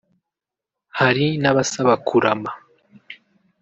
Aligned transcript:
hari 0.99 1.25
n'abasaba 1.41 1.93
kurama 2.07 2.51